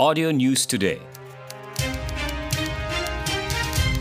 Audio 0.00 0.30
News 0.30 0.64
Today. 0.64 1.00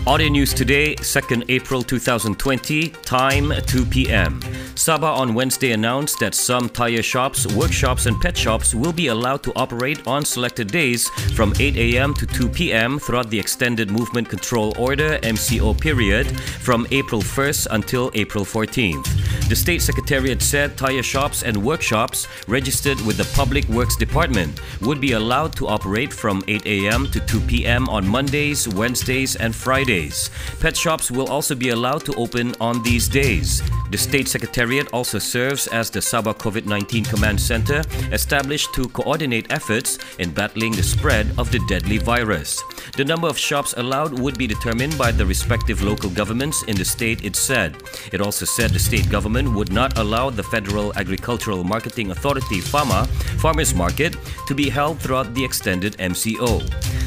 Audio 0.06 0.30
News 0.30 0.54
Today, 0.54 0.94
2nd 0.94 1.46
April 1.50 1.82
2020, 1.82 2.90
time 2.90 3.52
2 3.66 3.84
p.m. 3.84 4.40
Sabah 4.76 5.18
on 5.18 5.34
Wednesday 5.34 5.72
announced 5.72 6.20
that 6.20 6.36
some 6.36 6.70
tire 6.70 7.02
shops, 7.02 7.52
workshops, 7.56 8.06
and 8.06 8.22
pet 8.22 8.38
shops 8.38 8.76
will 8.76 8.94
be 8.94 9.08
allowed 9.08 9.42
to 9.42 9.52
operate 9.56 10.06
on 10.06 10.24
selected 10.24 10.68
days 10.68 11.10
from 11.34 11.52
8 11.60 11.76
a.m. 11.76 12.14
to 12.14 12.28
2 12.28 12.48
p.m. 12.48 13.00
throughout 13.00 13.32
the 13.32 13.40
Extended 13.40 13.90
Movement 13.90 14.30
Control 14.30 14.76
Order 14.78 15.18
MCO 15.24 15.74
period 15.82 16.28
from 16.40 16.86
April 16.92 17.24
1st 17.24 17.70
until 17.72 18.12
April 18.14 18.46
14th. 18.46 19.37
The 19.48 19.56
State 19.56 19.82
Secretariat 19.82 20.42
said 20.42 20.76
tire 20.76 21.02
shops 21.02 21.44
and 21.44 21.56
workshops 21.56 22.28
registered 22.50 23.00
with 23.08 23.16
the 23.16 23.24
Public 23.34 23.64
Works 23.70 23.96
Department 23.96 24.60
would 24.82 25.00
be 25.00 25.14
allowed 25.14 25.56
to 25.56 25.68
operate 25.68 26.12
from 26.12 26.44
8 26.50 26.66
a.m. 26.66 27.08
to 27.12 27.22
2 27.22 27.40
p.m. 27.48 27.88
on 27.88 28.06
Mondays, 28.06 28.68
Wednesdays, 28.68 29.38
and 29.38 29.56
Fridays. 29.56 30.30
Pet 30.60 30.76
shops 30.76 31.10
will 31.10 31.30
also 31.30 31.56
be 31.56 31.70
allowed 31.70 32.04
to 32.04 32.14
open 32.16 32.56
on 32.60 32.84
these 32.84 33.08
days. 33.08 33.64
The 33.90 33.98
State 33.98 34.28
Secretariat 34.28 34.92
also 34.92 35.18
serves 35.18 35.68
as 35.68 35.90
the 35.90 36.00
Sabah 36.00 36.36
COVID 36.38 36.66
19 36.66 37.06
Command 37.06 37.40
Center 37.40 37.84
established 38.12 38.74
to 38.74 38.90
coordinate 38.90 39.50
efforts 39.50 39.98
in 40.20 40.32
battling 40.32 40.74
the 40.74 40.84
spread 40.84 41.32
of 41.38 41.50
the 41.54 41.64
deadly 41.70 42.00
virus. 42.00 42.62
The 42.98 43.06
number 43.06 43.30
of 43.30 43.38
shops 43.38 43.76
allowed 43.78 44.20
would 44.20 44.38
be 44.38 44.46
determined 44.46 44.98
by 44.98 45.12
the 45.14 45.26
respective 45.26 45.84
local 45.84 46.10
governments 46.10 46.64
in 46.64 46.76
the 46.76 46.84
state, 46.84 47.24
it 47.24 47.38
said. 47.38 47.82
It 48.12 48.20
also 48.20 48.44
said 48.44 48.72
the 48.72 48.80
state 48.80 49.10
government 49.10 49.37
would 49.46 49.72
not 49.72 49.98
allow 49.98 50.30
the 50.30 50.44
Federal 50.44 50.94
Agricultural 50.96 51.64
Marketing 51.64 52.12
Authority, 52.12 52.60
FAMA, 52.60 53.08
farmers 53.38 53.76
market 53.76 54.16
to 54.48 54.56
be 54.56 54.70
held 54.70 55.00
throughout 55.00 55.34
the 55.34 55.44
extended 55.44 55.94
MCO. 55.98 56.64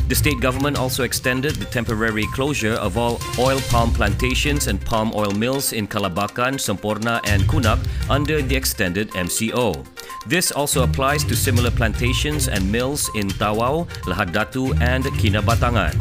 The 0.09 0.15
state 0.15 0.41
government 0.41 0.77
also 0.77 1.05
extended 1.05 1.55
the 1.57 1.67
temporary 1.67 2.27
closure 2.35 2.75
of 2.75 2.99
all 2.99 3.21
oil 3.39 3.61
palm 3.71 3.93
plantations 3.93 4.67
and 4.67 4.81
palm 4.81 5.13
oil 5.15 5.31
mills 5.33 5.73
in 5.73 5.87
Kalabakan, 5.87 6.59
Semporna, 6.59 7.21
and 7.25 7.43
Kunak 7.45 7.79
under 8.11 8.43
the 8.43 8.57
extended 8.57 9.11
MCO. 9.11 9.87
This 10.27 10.53
also 10.53 10.85
applies 10.85 11.25
to 11.25 11.35
similar 11.37 11.71
plantations 11.71 12.49
and 12.49 12.71
mills 12.71 13.11
in 13.15 13.29
Tawau, 13.29 13.89
Lahad 14.05 14.33
Datu, 14.33 14.77
and 14.81 15.05
Kinabatangan. 15.17 15.97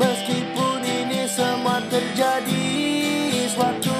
Meskipun 0.00 0.80
ini 0.80 1.28
semua 1.28 1.84
terjadi 1.92 2.72
Suatu 3.54 3.93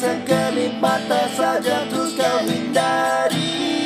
Sekelip 0.00 0.80
mata 0.80 1.28
saja 1.36 1.84
terus 1.84 2.16
kau 2.16 2.40
hindari 2.48 3.79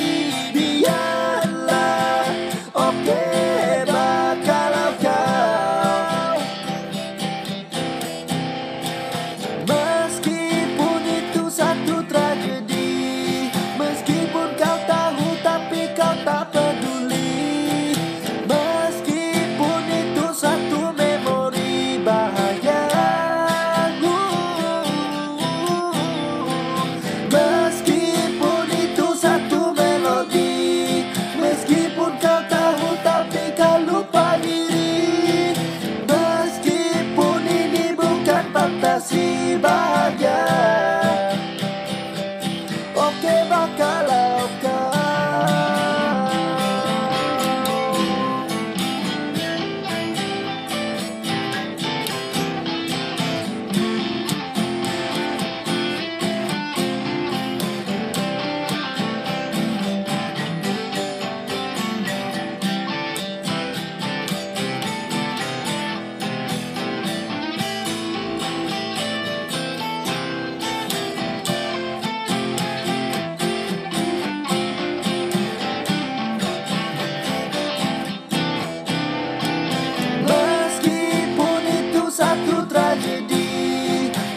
satu 82.25 82.65
tragedi. 82.65 83.49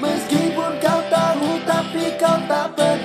Meskipun 0.04 0.72
kau 0.84 1.02
tahu 1.08 1.52
tapi 1.64 2.04
kau 2.20 2.36
tak 2.52 2.68
pernah 2.76 2.97